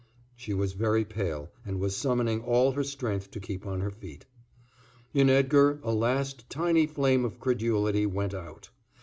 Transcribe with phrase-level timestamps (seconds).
[0.35, 4.25] She was very pale and was summoning all her strength to keep on her feet.
[5.13, 8.71] In Edgar, a last tiny flame of credulity went out.